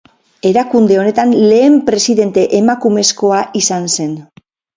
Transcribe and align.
Erakunde 0.51 0.95
honetan 1.01 1.33
lehen 1.51 1.77
presidente 1.89 2.47
emakumezkoa 2.61 3.45
izan 3.61 3.87
zen. 3.99 4.19